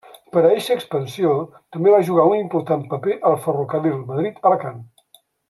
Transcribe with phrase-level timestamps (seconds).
[0.35, 1.33] Per a eixa expansió,
[1.75, 4.83] també va jugar un important paper el ferrocarril Madrid-Alacant.